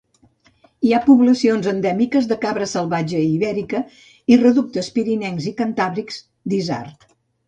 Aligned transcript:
Hi 0.87 0.91
ha 0.93 1.01
poblacions 1.07 1.67
endèmiques 1.71 2.29
de 2.31 2.37
cabra 2.45 2.67
salvatge 2.71 3.21
ibèrica 3.33 3.81
i 4.35 4.39
reductes 4.45 4.89
pirinencs 4.97 5.45
i 5.53 5.55
cantàbrics 5.61 6.19
d'isard. 6.55 7.07